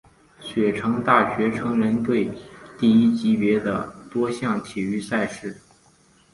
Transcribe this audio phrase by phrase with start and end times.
[0.39, 2.27] 雪城大学橙人队
[2.79, 5.55] 第一级别的多项体育赛事。